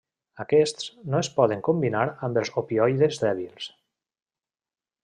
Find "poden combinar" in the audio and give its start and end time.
1.35-2.07